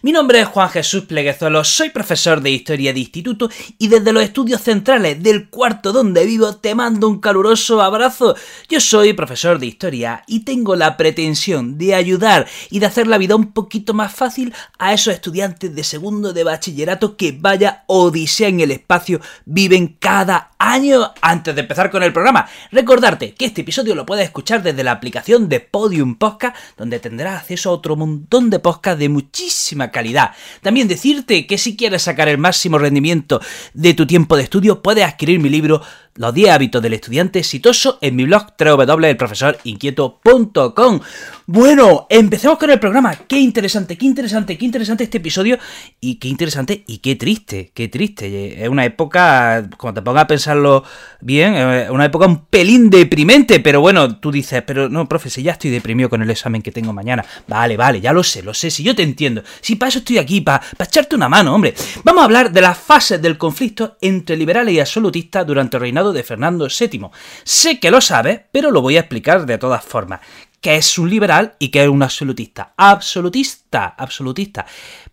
[0.00, 4.22] Mi nombre es Juan Jesús Pleguezuelo, soy profesor de Historia de Instituto y desde los
[4.22, 8.36] estudios centrales del cuarto donde vivo te mando un caluroso abrazo.
[8.68, 13.18] Yo soy profesor de Historia y tengo la pretensión de ayudar y de hacer la
[13.18, 18.46] vida un poquito más fácil a esos estudiantes de segundo de bachillerato que vaya odisea
[18.46, 21.12] en el espacio viven cada año.
[21.20, 24.92] Antes de empezar con el programa, recordarte que este episodio lo puedes escuchar desde la
[24.92, 30.30] aplicación de Podium Podcast, donde tendrás acceso a otro montón de podcasts de muchísima calidad.
[30.62, 33.40] También decirte que si quieres sacar el máximo rendimiento
[33.74, 35.82] de tu tiempo de estudio, puedes adquirir mi libro
[36.14, 41.00] Los 10 hábitos del estudiante exitoso en mi blog www.elprofesorinquieto.com.
[41.46, 43.14] Bueno, empecemos con el programa.
[43.14, 45.58] Qué interesante, qué interesante, qué interesante este episodio
[46.00, 48.62] y qué interesante y qué triste, qué triste.
[48.62, 50.84] Es una época, como te pongas a pensarlo
[51.20, 55.42] bien, es una época un pelín deprimente, pero bueno, tú dices, pero no, profe, si
[55.42, 57.24] ya estoy deprimido con el examen que tengo mañana.
[57.46, 59.42] Vale, vale, ya lo sé, lo sé, si yo te entiendo.
[59.60, 61.74] Si para eso estoy aquí, para, echarte una mano, hombre.
[62.04, 66.12] Vamos a hablar de las fases del conflicto entre liberales y absolutistas durante el reinado
[66.12, 67.08] de Fernando VII.
[67.44, 70.20] Sé que lo sabes, pero lo voy a explicar de todas formas.
[70.60, 72.74] ¿Qué es un liberal y qué es un absolutista?
[72.76, 74.66] Absolutista, absolutista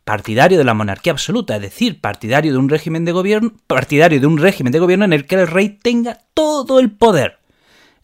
[0.05, 4.27] partidario de la monarquía absoluta, es decir, partidario de un régimen de gobierno, partidario de
[4.27, 7.39] un régimen de gobierno en el que el rey tenga todo el poder.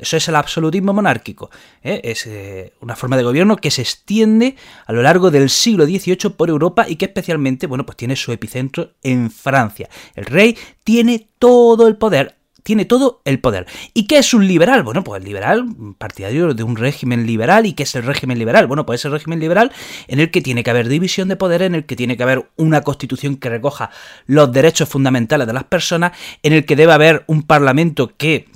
[0.02, 1.52] Eso es el absolutismo monárquico.
[1.84, 2.02] ¿eh?
[2.04, 4.56] Es eh, una forma de gobierno que se extiende
[4.88, 8.32] a lo largo del siglo XVIII por Europa y que especialmente, bueno, pues tiene su
[8.32, 9.90] epicentro en Francia.
[10.16, 13.68] El rey tiene todo el poder, tiene todo el poder.
[13.94, 14.82] ¿Y qué es un liberal?
[14.82, 15.66] Bueno, pues el liberal,
[16.00, 17.68] partidario de un régimen liberal.
[17.68, 18.66] ¿Y qué es el régimen liberal?
[18.66, 19.72] Bueno, pues es el régimen liberal
[20.08, 22.50] en el que tiene que haber división de poder, en el que tiene que haber
[22.56, 23.92] una constitución que recoja
[24.26, 28.48] los derechos fundamentales de las personas, en el que debe haber un parlamento que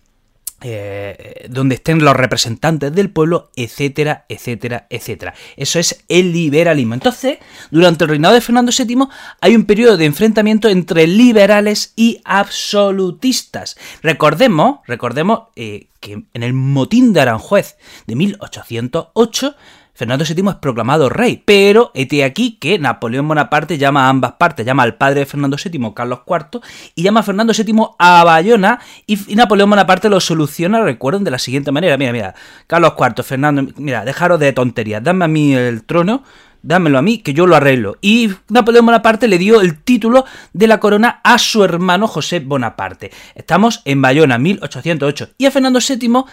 [0.67, 5.35] eh, donde estén los representantes del pueblo, etcétera, etcétera, etcétera.
[5.57, 6.95] Eso es el liberalismo.
[6.95, 7.37] Entonces,
[7.69, 9.07] durante el reinado de Fernando VII
[9.41, 13.77] hay un periodo de enfrentamiento entre liberales y absolutistas.
[14.01, 17.77] Recordemos, recordemos eh, que en el motín de Aranjuez
[18.07, 19.55] de 1808
[19.95, 24.65] Fernando VII es proclamado rey, pero este aquí que Napoleón Bonaparte llama a ambas partes,
[24.65, 26.59] llama al padre de Fernando VII, Carlos IV,
[26.95, 31.39] y llama a Fernando VII a Bayona, y, Napoleón Bonaparte lo soluciona, recuerden, de la
[31.39, 32.35] siguiente manera, mira, mira,
[32.67, 36.23] Carlos IV, Fernando, mira, dejaros de tonterías, dame a mí el trono,
[36.65, 37.97] dámelo a mí, que yo lo arreglo.
[38.01, 43.11] Y Napoleón Bonaparte le dio el título de la corona a su hermano José Bonaparte.
[43.35, 45.29] Estamos en Bayona, 1808.
[45.37, 46.23] Y a Fernando VII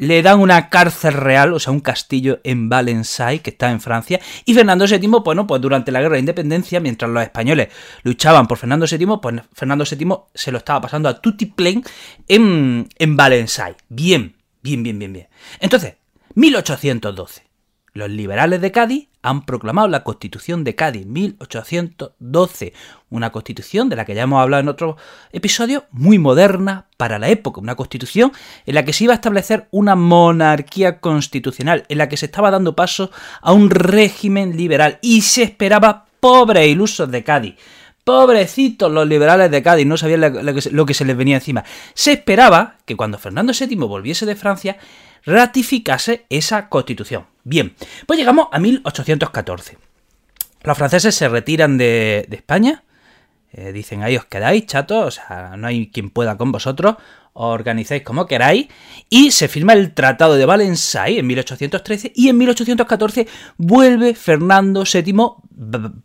[0.00, 4.18] le dan una cárcel real, o sea, un castillo en Valensay, que está en Francia,
[4.46, 7.68] y Fernando VII, bueno, pues durante la guerra de independencia, mientras los españoles
[8.02, 11.84] luchaban por Fernando VII, pues Fernando VII se lo estaba pasando a Tutiplen
[12.28, 13.74] en, en Valensay.
[13.90, 15.28] Bien, bien, bien, bien, bien.
[15.60, 15.96] Entonces,
[16.34, 17.46] 1812.
[17.92, 22.72] Los liberales de Cádiz han proclamado la Constitución de Cádiz 1812,
[23.10, 24.96] una constitución de la que ya hemos hablado en otro
[25.32, 28.32] episodio, muy moderna para la época, una constitución
[28.66, 32.50] en la que se iba a establecer una monarquía constitucional, en la que se estaba
[32.50, 33.10] dando paso
[33.42, 37.54] a un régimen liberal y se esperaba pobres ilusos de Cádiz.
[38.04, 40.20] Pobrecitos los liberales de Cádiz, no sabían
[40.72, 41.64] lo que se les venía encima.
[41.94, 44.78] Se esperaba que cuando Fernando VII volviese de Francia,
[45.24, 47.26] ratificase esa constitución.
[47.50, 47.74] Bien,
[48.06, 49.76] pues llegamos a 1814.
[50.62, 52.84] Los franceses se retiran de, España,
[53.50, 56.94] eh, dicen ahí os quedáis, chatos, o sea, no hay quien pueda con vosotros,
[57.32, 58.68] os organizáis como queráis,
[59.08, 65.12] y se firma el Tratado de Valensay en 1813, y en 1814 vuelve Fernando VII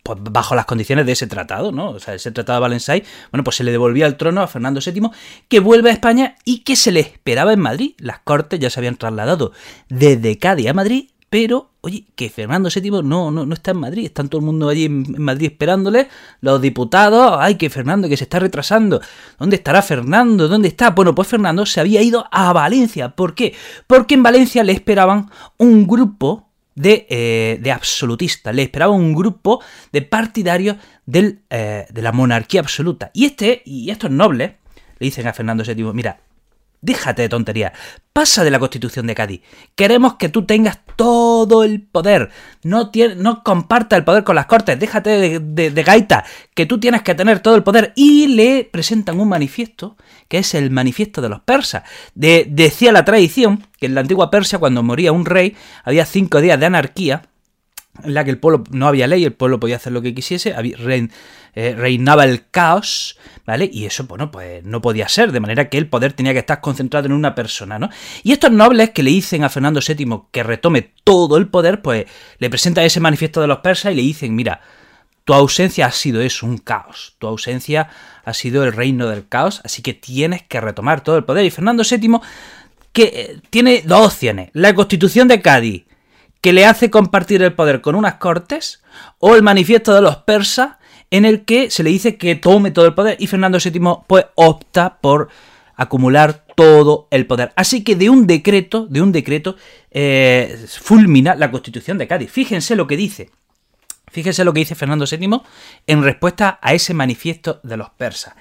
[0.02, 1.90] pues, bajo las condiciones de ese tratado, ¿no?
[1.90, 4.80] O sea, ese Tratado de Valensay, bueno, pues se le devolvía el trono a Fernando
[4.84, 5.10] VII,
[5.46, 7.92] que vuelve a España y que se le esperaba en Madrid.
[7.98, 9.52] Las cortes ya se habían trasladado
[9.88, 14.06] desde Cádiz a Madrid pero, oye, que Fernando VII no, no, no está en Madrid,
[14.06, 16.08] está todo el mundo allí en Madrid esperándole,
[16.40, 19.00] los diputados, ay, que Fernando, que se está retrasando,
[19.38, 20.46] ¿dónde estará Fernando?
[20.46, 20.90] ¿Dónde está?
[20.90, 23.54] Bueno, pues Fernando se había ido a Valencia, ¿por qué?
[23.86, 26.46] Porque en Valencia le esperaban un grupo
[26.76, 29.60] de, eh, absolutistas, le esperaba un grupo
[29.92, 30.76] de partidarios
[31.12, 33.10] eh, de la monarquía absoluta.
[33.12, 34.52] Y este, y estos nobles,
[34.98, 36.20] le dicen a Fernando VII, mira,
[36.80, 37.72] Déjate de tonterías.
[38.12, 39.42] Pasa de la Constitución de Cádiz.
[39.74, 42.30] Queremos que tú tengas todo el poder.
[42.62, 44.78] No, no comparta el poder con las Cortes.
[44.78, 46.24] Déjate de, gaita.
[46.54, 47.92] Que tú tienes que tener todo el poder.
[47.96, 49.96] Y le presentan un manifiesto,
[50.28, 51.82] que es el manifiesto de los persas.
[52.14, 56.58] decía la tradición que en la antigua Persia, cuando moría un rey, había cinco días
[56.58, 57.22] de anarquía
[58.04, 60.54] en la que el pueblo no había ley, el pueblo podía hacer lo que quisiese,
[61.58, 63.70] eh, reinaba el caos, ¿vale?
[63.72, 66.60] Y eso, bueno, pues no podía ser, de manera que el poder tenía que estar
[66.60, 67.88] concentrado en una persona, ¿no?
[68.22, 72.04] Y estos nobles que le dicen a Fernando VII que retome todo el poder, pues
[72.38, 74.60] le presentan ese manifiesto de los persas y le dicen, mira,
[75.24, 77.88] tu ausencia ha sido eso, un caos, tu ausencia
[78.22, 81.46] ha sido el reino del caos, así que tienes que retomar todo el poder.
[81.46, 82.20] Y Fernando VII
[82.92, 85.86] que eh, tiene dos opciones, la constitución de Cádiz,
[86.42, 88.82] que le hace compartir el poder con unas cortes,
[89.18, 90.76] o el manifiesto de los persas,
[91.16, 94.26] en el que se le dice que tome todo el poder, y Fernando VII pues
[94.34, 95.28] opta por
[95.76, 97.52] acumular todo el poder.
[97.56, 99.56] Así que de un decreto, de un decreto,
[99.90, 102.30] eh, fulmina la constitución de Cádiz.
[102.30, 103.30] Fíjense lo que dice.
[104.10, 105.42] Fíjense lo que dice Fernando VII
[105.86, 108.34] en respuesta a ese manifiesto de los persas.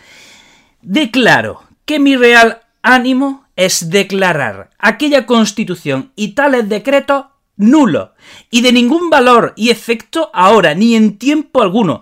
[0.82, 7.26] Declaro que mi real ánimo es declarar aquella constitución y tales decretos
[7.58, 8.14] nulo,
[8.50, 12.02] y de ningún valor y efecto ahora, ni en tiempo alguno,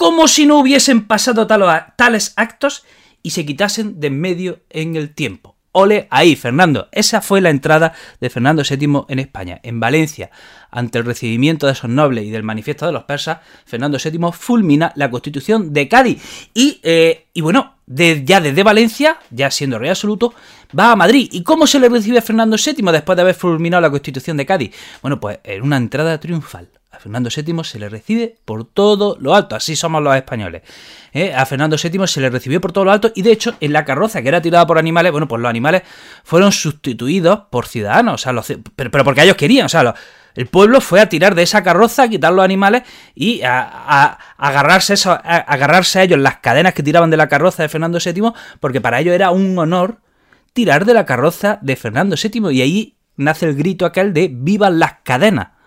[0.00, 2.84] como si no hubiesen pasado tales actos
[3.22, 5.58] y se quitasen de en medio en el tiempo.
[5.72, 6.88] Ole ahí, Fernando.
[6.90, 9.60] Esa fue la entrada de Fernando VII en España.
[9.62, 10.30] En Valencia,
[10.70, 14.90] ante el recibimiento de esos nobles y del manifiesto de los persas, Fernando VII fulmina
[14.96, 16.48] la constitución de Cádiz.
[16.54, 20.32] Y, eh, bueno, ya desde Valencia, ya siendo rey absoluto,
[20.76, 21.28] va a Madrid.
[21.30, 24.46] ¿Y cómo se le recibe a Fernando VII después de haber fulminado la constitución de
[24.46, 24.74] Cádiz?
[25.02, 26.70] Bueno, pues en una entrada triunfal.
[26.92, 30.62] A Fernando VII se le recibe por todo lo alto, así somos los españoles.
[31.12, 31.32] ¿eh?
[31.32, 33.84] A Fernando VII se le recibió por todo lo alto y de hecho en la
[33.84, 35.82] carroza que era tirada por animales, bueno, pues los animales
[36.24, 39.94] fueron sustituidos por ciudadanos, o sea, los, pero, porque ellos querían, o sea,
[40.34, 42.82] el pueblo fue a tirar de esa carroza, a quitar los animales
[43.14, 47.68] y a, agarrarse, a, agarrarse a ellos las cadenas que tiraban de la carroza de
[47.68, 49.98] Fernando VII, porque para ellos era un honor
[50.52, 54.80] tirar de la carroza de Fernando VII y ahí nace el grito aquel de ¡Vivan
[54.80, 55.59] las cadenas!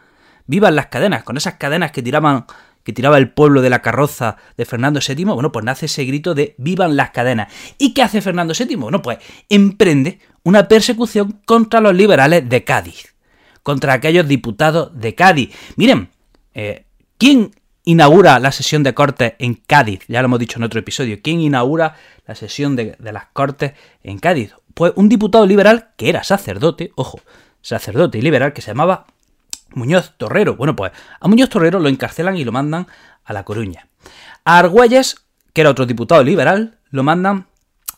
[0.45, 2.45] Vivan las cadenas, con esas cadenas que tiraban
[2.83, 6.35] que tiraba el pueblo de la carroza de Fernando VII, bueno, pues nace ese grito
[6.35, 7.51] de vivan las cadenas.
[7.77, 8.75] ¿Y qué hace Fernando VII?
[8.75, 9.19] Bueno, pues
[9.49, 13.15] emprende una persecución contra los liberales de Cádiz,
[13.63, 15.55] contra aquellos diputados de Cádiz.
[15.77, 16.09] Miren,
[16.53, 16.85] eh,
[17.17, 17.51] ¿quién
[17.85, 20.01] inaugura la sesión de cortes en Cádiz?
[20.07, 21.19] Ya lo hemos dicho en otro episodio.
[21.23, 21.95] ¿Quién inaugura
[22.27, 23.73] la sesión de, de las cortes
[24.03, 24.55] en Cádiz?
[24.73, 27.21] Pues un diputado liberal que era sacerdote, ojo,
[27.61, 29.05] sacerdote y liberal que se llamaba
[29.75, 30.55] Muñoz Torrero.
[30.55, 32.87] Bueno, pues a Muñoz Torrero lo encarcelan y lo mandan
[33.23, 33.87] a La Coruña.
[34.45, 37.47] A Argüelles, que era otro diputado liberal, lo mandan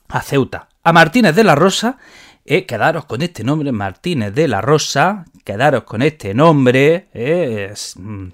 [0.07, 0.69] a Ceuta.
[0.83, 1.97] A Martínez de la Rosa,
[2.45, 8.27] eh, quedaros con este nombre, Martínez de la Rosa, quedaros con este nombre, eh, mm,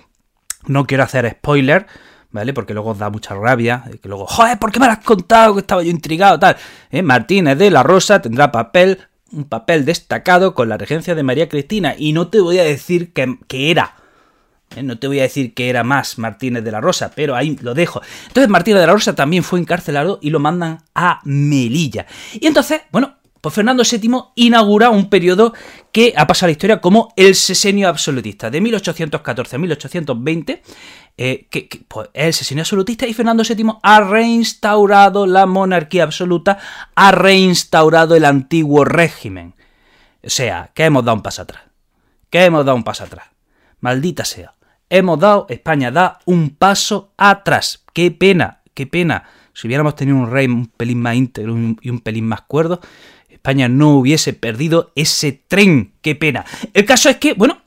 [0.67, 1.87] no quiero hacer spoiler,
[2.31, 2.53] ¿vale?
[2.53, 5.53] Porque luego os da mucha rabia, que luego, joder, ¿por qué me lo has contado?
[5.53, 6.57] Que estaba yo intrigado, tal.
[6.89, 8.99] Eh, Martínez de la Rosa tendrá papel
[9.31, 13.13] un papel destacado con la regencia de María Cristina y no te voy a decir
[13.13, 13.95] que, era.
[14.75, 14.83] ¿eh?
[14.83, 17.73] No te voy a decir que era más Martínez de la Rosa, pero ahí lo
[17.73, 18.01] dejo.
[18.27, 22.05] Entonces Martínez de la Rosa también fue encarcelado y lo mandan a Melilla.
[22.33, 25.53] Y entonces, bueno, pues Fernando VII inaugura un periodo
[25.91, 30.61] que ha pasado a la historia como el sesenio absolutista, de 1814 a 1820,
[31.17, 36.59] eh, que, pues, es el sesenio absolutista y Fernando VII ha reinstaurado la monarquía absoluta,
[36.95, 39.55] ha reinstaurado el antiguo régimen.
[40.23, 41.63] O sea, que hemos dado un paso atrás.
[42.29, 43.27] Que hemos dado un paso atrás.
[43.79, 44.53] Maldita sea.
[44.89, 47.83] Hemos dado, España da un paso atrás.
[47.93, 49.23] Qué pena, qué pena.
[49.53, 52.79] Si hubiéramos tenido un rey un pelín más íntegro y un pelín más cuerdo,
[53.41, 55.93] España no hubiese perdido ese tren.
[56.03, 56.45] Qué pena.
[56.75, 57.57] El caso es que, bueno,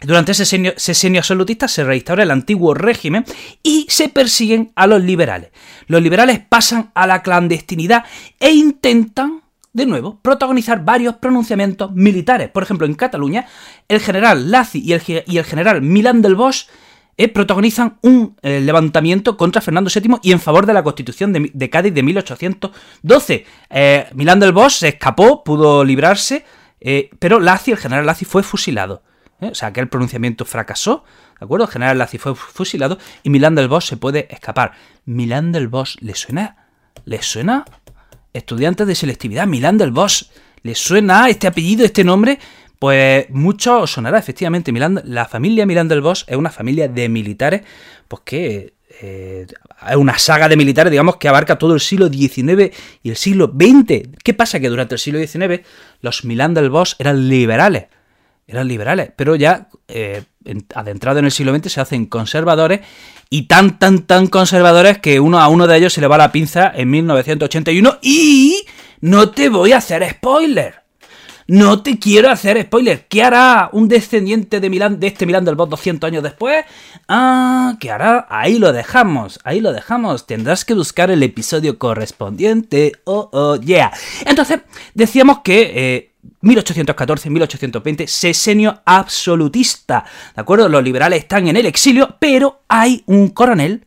[0.00, 3.24] durante ese sesenio, absolutista se reinstaura el antiguo régimen
[3.64, 5.50] y se persiguen a los liberales.
[5.88, 8.04] Los liberales pasan a la clandestinidad
[8.38, 12.48] e intentan, de nuevo, protagonizar varios pronunciamientos militares.
[12.50, 13.46] Por ejemplo, en Cataluña,
[13.88, 16.68] el general Lazi y el, y el general Milán del Bosch
[17.20, 21.70] eh, protagonizan un eh, levantamiento contra Fernando VII y en favor de la Constitución de,
[21.70, 23.44] Cádiz de 1812.
[23.70, 26.44] Eh, Milán del Bosch se escapó, pudo librarse,
[27.18, 29.02] pero Lazi, el general Lazi, fue fusilado.
[29.40, 31.02] O sea, que el pronunciamiento fracasó,
[31.40, 31.66] ¿de acuerdo?
[31.66, 34.74] El general Lazi fue fusilado y Milán del Bosch se puede escapar.
[35.04, 36.68] Milán del Bosch, ¿le suena?
[37.04, 37.64] ¿Le suena?
[38.32, 40.30] Estudiantes de selectividad, Milán del Bosch.
[40.62, 42.38] ¿Le suena este apellido, este nombre?
[42.78, 44.72] Pues mucho sonará, efectivamente.
[44.72, 47.62] Milán, la familia Milán del Bosch es una familia de militares
[48.06, 49.46] pues que eh,
[49.96, 54.08] una saga de militares, digamos, que abarca todo el siglo XIX y el siglo XX.
[54.24, 54.60] ¿Qué pasa?
[54.60, 55.62] Que durante el siglo XIX
[56.00, 57.86] los Milán del Bosch eran liberales.
[58.46, 60.22] Eran liberales, pero ya eh,
[60.74, 62.80] adentrado en el siglo XX se hacen conservadores
[63.28, 66.32] y tan, tan, tan conservadores que uno a uno de ellos se le va la
[66.32, 68.64] pinza en 1981 y
[69.00, 70.87] no te voy a hacer spoiler.
[71.50, 73.06] No te quiero hacer spoiler.
[73.08, 76.66] ¿Qué hará un descendiente de Milán, de este Milán del Bosch 200 años después?
[77.08, 78.26] Ah, ¿qué hará?
[78.28, 80.26] Ahí lo dejamos, ahí lo dejamos.
[80.26, 82.92] Tendrás que buscar el episodio correspondiente.
[83.04, 83.90] Oh, oh, yeah.
[84.26, 84.60] Entonces,
[84.92, 86.12] decíamos que
[86.42, 90.04] 1814-1820, eh, sesenio absolutista.
[90.36, 90.68] ¿De acuerdo?
[90.68, 93.86] Los liberales están en el exilio, pero hay un coronel,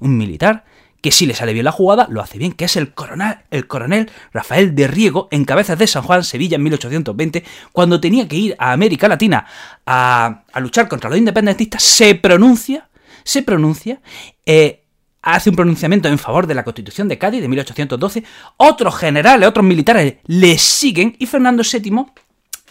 [0.00, 0.64] un militar,
[1.06, 3.68] que si le sale bien la jugada, lo hace bien, que es el coronel, el
[3.68, 8.34] coronel Rafael de Riego, en Cabezas de San Juan, Sevilla, en 1820, cuando tenía que
[8.34, 9.46] ir a América Latina
[9.86, 12.88] a, luchar contra los independentistas, se pronuncia,
[13.22, 14.00] se pronuncia,
[14.46, 14.82] eh,
[15.22, 18.24] hace un pronunciamiento en favor de la Constitución de Cádiz de 1812,
[18.56, 22.04] otros generales, otros militares le siguen y Fernando VII,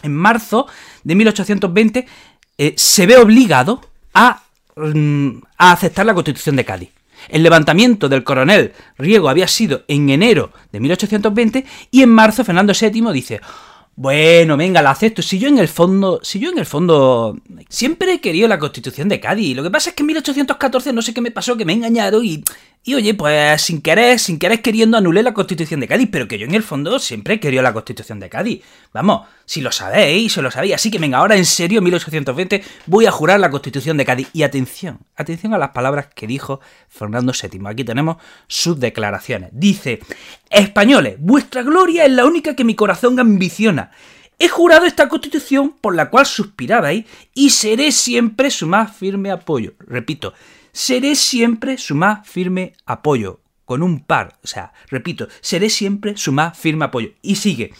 [0.02, 0.66] en marzo
[1.04, 2.06] de 1820,
[2.58, 3.80] eh, se ve obligado
[4.12, 4.42] a,
[4.76, 6.90] mm, a aceptar la Constitución de Cádiz.
[7.28, 12.72] El levantamiento del coronel Riego había sido en enero de 1820 y en marzo Fernando
[12.78, 13.40] VII dice,
[13.98, 15.22] bueno, venga, la acepto.
[15.22, 17.38] Si yo en el fondo, si yo en el fondo
[17.70, 19.56] siempre he querido la Constitución de Cádiz.
[19.56, 21.76] Lo que pasa es que en 1814 no sé qué me pasó, que me he
[21.76, 22.44] engañado y
[22.88, 26.38] y oye, pues sin querer, sin querer queriendo anulé la Constitución de Cádiz, pero que
[26.38, 28.62] yo en el fondo siempre he querido la Constitución de Cádiz.
[28.92, 30.74] Vamos, si lo sabéis, si lo sabéis.
[30.76, 34.28] Así que venga, ahora en serio, 1820, voy a jurar la Constitución de Cádiz.
[34.32, 37.60] Y atención, atención a las palabras que dijo Fernando VII.
[37.66, 39.50] Aquí tenemos sus declaraciones.
[39.52, 39.98] Dice,
[40.48, 43.90] españoles, vuestra gloria es la única que mi corazón ambiciona.
[44.38, 49.72] He jurado esta constitución por la cual suspirabais y seré siempre su más firme apoyo.
[49.80, 50.34] Repito,
[50.76, 56.32] seré siempre su más firme apoyo, con un par, o sea, repito, seré siempre su
[56.32, 57.12] más firme apoyo.
[57.22, 57.72] Y sigue,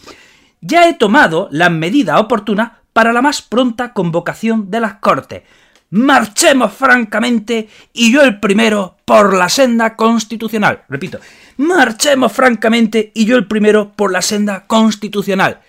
[0.61, 5.43] ya he tomado las medidas oportunas para la más pronta convocación de las Cortes.
[5.91, 10.83] Marchemos francamente y yo el primero por la senda constitucional.
[10.89, 11.19] Repito,
[11.57, 15.61] marchemos francamente y yo el primero por la senda constitucional.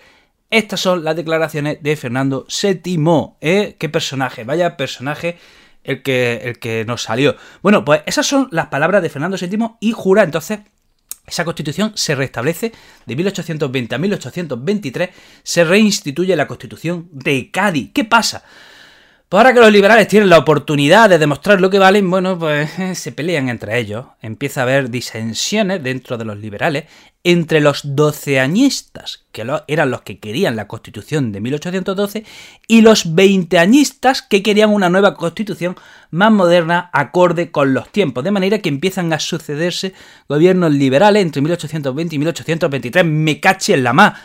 [0.49, 3.35] Estas son las declaraciones de Fernando VII.
[3.39, 3.75] ¿eh?
[3.77, 4.43] ¿Qué personaje?
[4.43, 5.37] Vaya personaje
[5.83, 7.35] el que, el que nos salió.
[7.61, 10.59] Bueno, pues esas son las palabras de Fernando VII y jura entonces
[11.29, 12.71] esa constitución se restablece
[13.05, 15.09] de 1820 a 1823,
[15.43, 17.91] se reinstituye la constitución de Cádiz.
[17.93, 18.43] ¿Qué pasa?
[19.29, 22.71] Pues ahora que los liberales tienen la oportunidad de demostrar lo que valen, bueno, pues
[22.97, 24.07] se pelean entre ellos.
[24.23, 26.85] Empieza a haber disensiones dentro de los liberales
[27.23, 32.25] entre los doceañistas, que eran los que querían la constitución de 1812,
[32.67, 35.75] y los veinteañistas que querían una nueva constitución
[36.09, 38.23] más moderna acorde con los tiempos.
[38.23, 39.93] De manera que empiezan a sucederse
[40.27, 43.05] gobiernos liberales entre 1820 y 1823.
[43.05, 44.19] Me cache en la más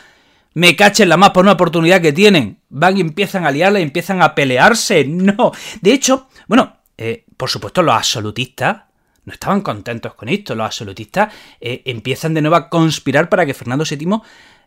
[0.54, 2.60] me cachen la más por una oportunidad que tienen.
[2.70, 5.04] Van y empiezan a liarla y empiezan a pelearse.
[5.24, 5.52] No.
[5.80, 8.82] De hecho, bueno, eh, por supuesto, los absolutistas
[9.24, 10.54] no estaban contentos con esto.
[10.54, 14.20] Los absolutistas eh, empiezan de nuevo a conspirar para que Fernando VII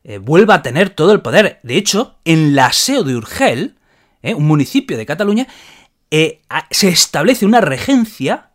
[0.03, 1.59] eh, vuelva a tener todo el poder.
[1.63, 3.75] De hecho, en la SEO de Urgel,
[4.23, 5.47] un municipio de Cataluña,
[6.09, 8.46] se establece una regencia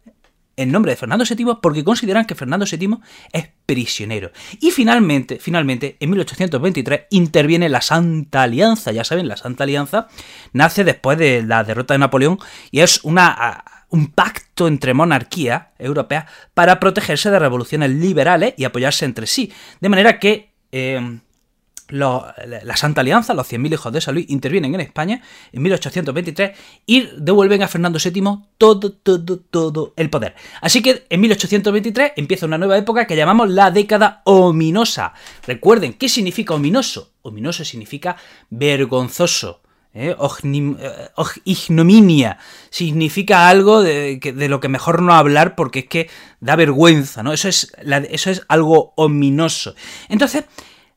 [0.63, 2.99] en nombre de Fernando VII porque consideran que Fernando VII
[3.33, 4.31] es prisionero.
[4.61, 8.93] Y finalmente, finalmente, en 1823 interviene la Santa Alianza.
[8.93, 10.09] Ya saben, la Santa Alianza
[10.53, 12.39] nace después de la derrota de Napoleón
[12.71, 19.05] y es una, un pacto entre monarquías europeas para protegerse de revoluciones liberales y apoyarse
[19.05, 19.53] entre sí.
[19.81, 20.53] De manera que...
[20.71, 21.19] Eh,
[21.93, 25.23] la Santa Alianza, los 100.000 hijos de San Luis, intervienen en España
[25.53, 26.53] en 1823
[26.87, 28.23] y devuelven a Fernando VII
[28.59, 30.35] todo, todo, todo el poder.
[30.61, 35.13] Así que en 1823 empieza una nueva época que llamamos la década ominosa.
[35.47, 37.13] Recuerden, ¿qué significa ominoso?
[37.23, 38.17] Ominoso significa
[38.51, 39.61] vergonzoso.
[39.95, 40.17] ¿eh?
[40.19, 41.09] eh
[41.45, 42.39] ignominia
[42.71, 47.33] significa algo de, de, lo que mejor no hablar porque es que da vergüenza, ¿no?
[47.33, 47.73] Eso es,
[48.11, 49.75] eso es algo ominoso.
[50.09, 50.45] Entonces,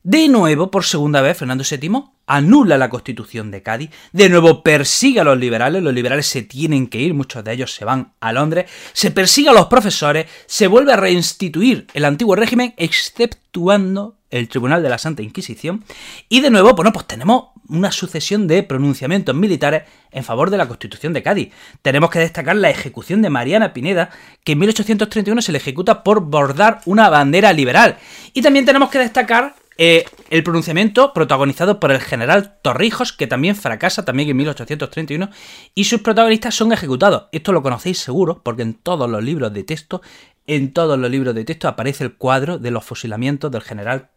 [0.06, 5.18] de nuevo, por segunda vez, Fernando VII anula la constitución de Cádiz, de nuevo persigue
[5.18, 8.32] a los liberales, los liberales se tienen que ir, muchos de ellos se van a
[8.32, 14.48] Londres, se persigue a los profesores, se vuelve a reinstituir el antiguo régimen, exceptuando el
[14.48, 15.82] Tribunal de la Santa Inquisición,
[16.28, 20.68] y de nuevo, bueno, pues tenemos una sucesión de pronunciamientos militares en favor de la
[20.68, 21.52] Constitución de Cádiz.
[21.82, 24.10] Tenemos que destacar la ejecución de Mariana Pineda,
[24.44, 27.98] que en 1831 se le ejecuta por bordar una bandera liberal.
[28.34, 33.56] Y también tenemos que destacar Eh, el pronunciamiento protagonizado por el general Torrijos, que también
[33.56, 35.30] fracasa también en 1831,
[35.74, 37.24] y sus protagonistas son ejecutados.
[37.32, 40.00] Esto lo conocéis seguro, porque en todos los libros de texto,
[40.46, 44.10] en todos los libros de texto aparece el cuadro de los fusilamientos del general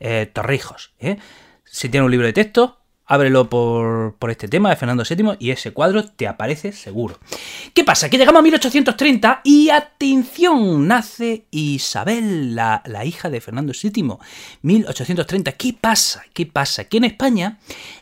[0.00, 0.94] eh, Torrijos.
[1.00, 1.18] ¿eh?
[1.64, 5.72] Si tiene un libro de texto, ábrelo por, este tema de Fernando VII y ese
[5.72, 7.18] cuadro te aparece seguro.
[7.74, 8.08] ¿Qué pasa?
[8.08, 14.16] Que llegamos a 1830 y atención, nace Isabel, la, la hija de Fernando VII.
[14.62, 15.52] 1830.
[15.52, 16.24] ¿Qué pasa?
[16.32, 16.84] ¿Qué pasa?
[16.84, 17.58] Que en España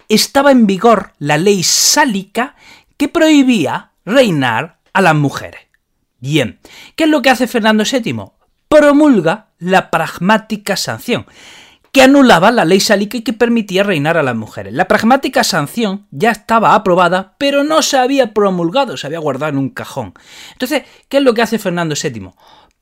[0.08, 2.54] estaba en vigor la ley sálica
[2.96, 5.60] que prohibía reinar a las mujeres.
[6.20, 6.60] Bien,
[6.94, 8.26] ¿qué es lo que hace Fernando VII?
[8.68, 11.26] Promulga la pragmática sanción
[11.92, 14.72] que anulaba la ley sálica y que permitía reinar a las mujeres.
[14.72, 19.58] La pragmática sanción ya estaba aprobada, pero no se había promulgado, se había guardado en
[19.58, 20.14] un cajón.
[20.52, 22.30] Entonces, ¿qué es lo que hace Fernando VII?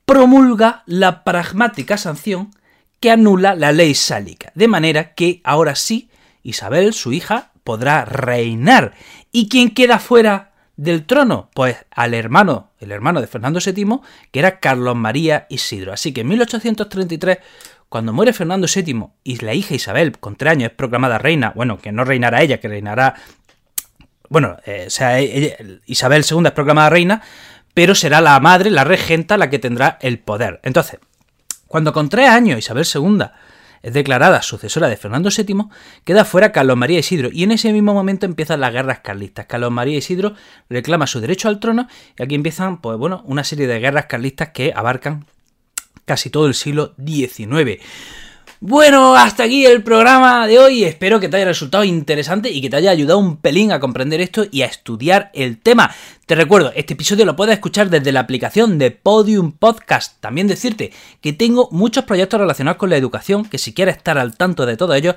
[0.05, 2.51] Promulga la pragmática sanción
[3.01, 6.09] que anula la ley sálica, de manera que ahora sí,
[6.41, 8.93] Isabel, su hija, podrá reinar.
[9.33, 11.49] ¿Y quién queda fuera del trono?
[11.53, 13.99] Pues al hermano, el hermano de Fernando VII,
[14.31, 15.91] que era Carlos María Isidro.
[15.91, 17.39] Así que en 1833
[17.91, 21.77] cuando muere Fernando VII y la hija Isabel, con tres años, es proclamada reina, bueno,
[21.77, 23.15] que no reinará ella, que reinará.
[24.29, 27.21] Bueno, eh, o sea, Isabel II es proclamada reina,
[27.73, 30.61] pero será la madre, la regenta, la que tendrá el poder.
[30.63, 31.01] Entonces,
[31.67, 33.25] cuando con tres años Isabel II
[33.81, 35.65] es declarada sucesora de Fernando VII,
[36.05, 39.47] queda fuera Carlos María Isidro y en ese mismo momento empiezan las guerras carlistas.
[39.47, 40.33] Carlos María Isidro
[40.69, 44.51] reclama su derecho al trono y aquí empiezan, pues bueno, una serie de guerras carlistas
[44.53, 45.25] que abarcan
[46.05, 47.81] casi todo el siglo XIX.
[48.63, 50.83] Bueno, hasta aquí el programa de hoy.
[50.83, 54.21] Espero que te haya resultado interesante y que te haya ayudado un pelín a comprender
[54.21, 55.89] esto y a estudiar el tema.
[56.27, 60.21] Te recuerdo, este episodio lo puedes escuchar desde la aplicación de Podium Podcast.
[60.21, 64.37] También decirte que tengo muchos proyectos relacionados con la educación, que si quieres estar al
[64.37, 65.15] tanto de todo ello,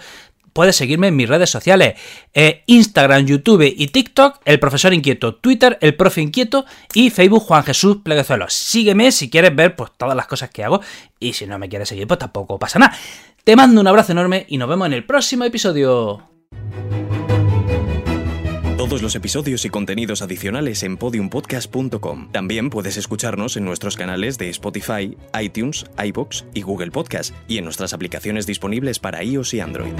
[0.54, 2.00] puedes seguirme en mis redes sociales,
[2.32, 7.64] eh, Instagram, YouTube y TikTok, el profesor inquieto, Twitter, el profe inquieto y Facebook Juan
[7.64, 8.54] Jesús Pleguezuelos.
[8.54, 10.80] Sígueme si quieres ver pues, todas las cosas que hago
[11.20, 12.96] y si no me quieres seguir pues tampoco pasa nada.
[13.44, 16.22] Te mando un abrazo enorme y nos vemos en el próximo episodio.
[18.84, 22.32] Todos los episodios y contenidos adicionales en podiumpodcast.com.
[22.32, 27.64] También puedes escucharnos en nuestros canales de Spotify, iTunes, iBox y Google Podcast y en
[27.64, 29.92] nuestras aplicaciones disponibles para iOS y Android.